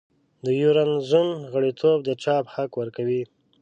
د 0.45 0.47
یورو 0.61 0.95
زون 1.09 1.27
غړیتوب 1.51 1.97
د 2.07 2.09
چاپ 2.23 2.45
حق 2.53 2.71
ورکوي. 2.81 3.23